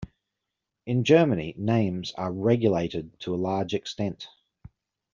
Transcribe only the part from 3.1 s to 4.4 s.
to a large extent.